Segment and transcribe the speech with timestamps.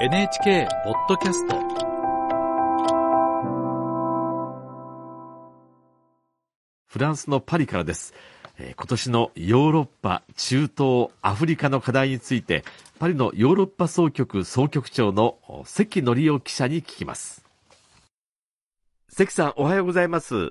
[0.00, 1.56] NHK ポッドキャスト
[6.86, 8.14] フランスのパリからです。
[8.60, 12.62] えー今年のヨーロッパ、中東、アフリカの課題について、
[13.00, 17.44] パリのヨーロッパ総局総局長のお関則夫記者に聞きます。
[19.08, 20.36] 関さん、おはようございます。
[20.36, 20.50] お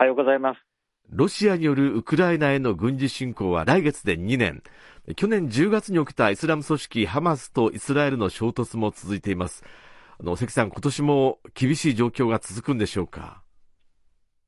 [0.00, 0.60] はようございます。
[1.08, 4.62] ロシアによるウクライナへの軍事侵攻は来月で2年。
[5.14, 9.62] 去年10月に起きたイスラム組織ハマスとイスラエルの衝突も続いています。
[10.18, 13.42] あの、関さん、今年も厳しい状況が続くんでしょうか？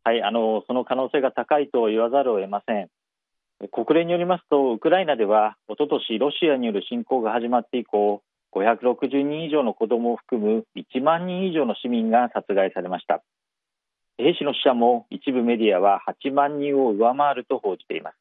[0.02, 2.88] はい、あのその可能性が高いと言わざるを得ません。
[3.70, 8.22] 国連によりますと、ウクライナでは一昨年ロシアによる侵攻が始まって以降、
[8.52, 13.22] 560人以上の子どもを含む1万人以上の市民が殺害されました。
[14.16, 18.16] 兵士の死者も一部メディアは8万人を上回ると報じています。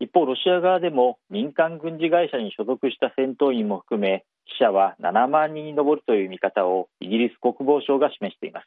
[0.00, 4.24] 一方、ロシア側でも民間軍事会社に所属した戦闘員も含め、
[4.58, 8.66] 死者は7万人に上るという見方をイギリス国防省が示しています。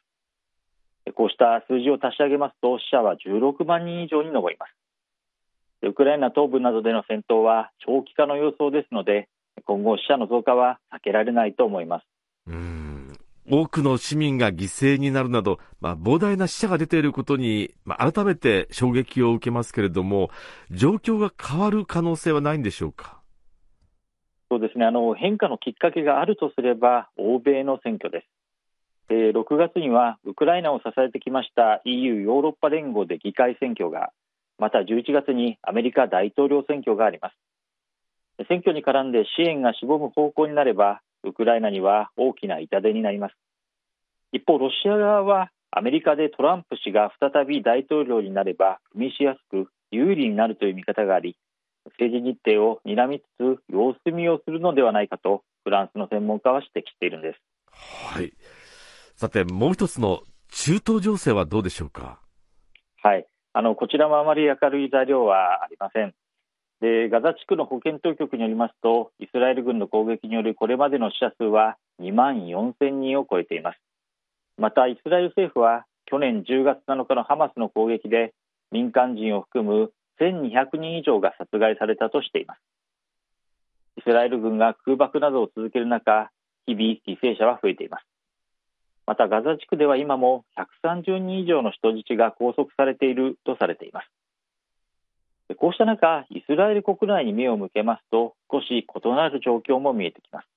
[1.12, 4.74] こうした数字を足し上げますと死者は16万人以上に上ります。
[5.82, 9.28] ウクライナ東部などでの戦闘は長期化の様相ですので
[9.66, 12.06] 今後死者の増加は避けられないと思います。
[13.50, 20.30] 多くの市民が犠牲になるなど、まあ、膨大な死者が出ていることに、まあ、改めて衝撃を受けますけれども、
[20.70, 23.20] 状況が変わる可能性はないんでしょうか？
[24.50, 28.26] そうですねあの変化のきっかけがあるとすれば欧米の選挙です。
[29.10, 34.12] えー6月にはウクライナを支えてきました EU= ヨーロッパ連合で議会選挙が
[34.58, 37.30] また11月にアメリカ大統領選挙がありま
[38.38, 43.34] す選挙に絡んで支援がしぼむ方向になればウクライナには大きな痛手になります
[44.32, 51.36] 一方ロシア側はアメリカでトランプ氏が再び大統領になれば組みしやすく有利になるという見方があり
[51.98, 58.32] 政治日程を睨みつつ様子見をするのではないかとフランスの専門家は指摘しているんですはい。
[59.16, 62.20] さて、もう一つの中東情勢はどうでしょうか？
[63.02, 66.14] はい、あのこちらもあまり明るい材料はありません。
[66.80, 73.78] でガザ地区の保健当局によりますと、イスラエル軍の攻撃によるこれまでの死者数は2万4000人を超えています。
[74.58, 78.34] また、イスラエル政府は去年10月7日のハマスの攻撃で
[78.70, 82.60] 民間人を含む1200人以上が殺害されたとしています。
[83.96, 86.30] イスラエル軍が空爆などを続ける中、
[86.66, 88.06] 日々犠牲者は増えています。
[89.06, 90.44] またガザ地区では今も
[90.84, 94.08] 130人以上の人質が拘束されているとされています。
[95.58, 100.48] こうした中、イスラエル国内に目を向けますと、少し異なる状況も見えてきます。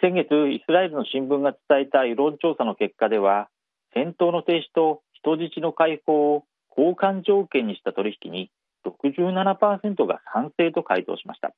[0.00, 3.48] 先月、イスラエルの新聞が伝えた世論調査の結果では、
[3.92, 6.44] 戦闘の停止と人質の解放を
[6.76, 8.50] 交換条件にした取引に
[8.86, 11.52] 67%が賛成と回答しました。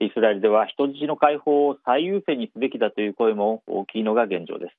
[0.00, 4.76] イスラエルでは人質の解放を最優先にすべきだという声も大きいのが現状です。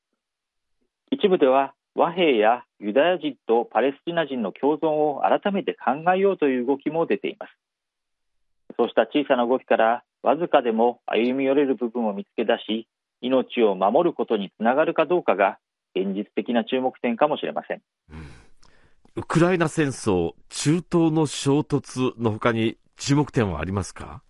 [1.11, 7.49] 一部では和平やユダヤ人とパレスチナ人の共存を改めて考えようという動きも出ています。
[8.77, 12.87] そうした小さな動きからわずかでも歩み寄れる部分を見つけ出し、
[13.21, 15.57] 命を守ることにつながるかどうかが
[15.95, 17.81] 現実的な注目点かもしれません。
[19.15, 24.21] ウクライナ戦争、中東の衝突の他に注目点はありますか？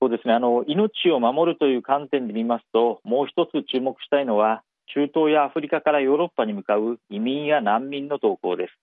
[0.00, 4.62] そうですねあの命を守るという観点で見ますと、もう一つ注目したいのは、
[4.94, 8.74] 中東やアフリカからヨーロッパに向かう移民や難民の動向です。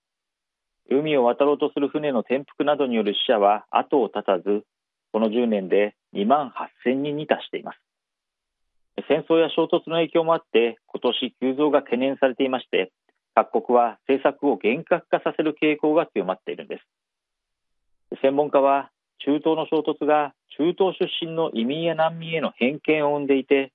[0.89, 4.63] 海を渡ろうとする船の転覆などによる死者は後を絶たず、
[5.11, 6.53] この10年で2万
[6.85, 7.79] 8000人に達しています。
[9.09, 12.91] 戦争や衝突の影響もあって、今年急増が懸念されていまして、
[13.35, 18.19] 各国は政策を厳格化させる傾向が強まっているんです。
[18.21, 18.89] 専門家は
[19.19, 23.73] 中東の衝突が中東出身の移民や難民への偏見を生んでいて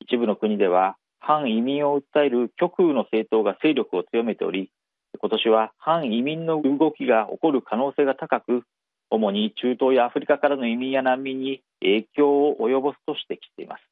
[0.00, 0.96] 一部の国では
[1.26, 4.70] 反移民を訴える極右の政党が勢力を強めており
[5.18, 8.64] 今年は反移民の動きが起こる可能性が高く
[9.08, 13.82] 主に中東やアフリカからの移民や難民に影響を及ぼすと指摘しています。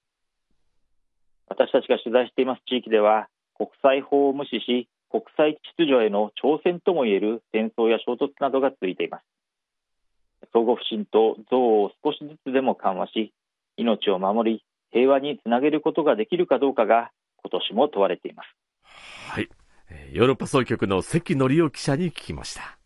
[1.49, 9.25] 私たちが取材しています地域では国際法を無視し国際秩序への挑戦ともいえる戦争や衝突などが続いています。
[10.53, 13.33] 相互不信と憎悪を少しずつでも緩和し
[13.79, 17.11] 命を守り平和につなげることができるかどうかが
[17.45, 18.47] 今年も問われています
[19.31, 19.49] はい。
[19.91, 22.82] えーヨーロッパ総局の関則夫記者に聞きました。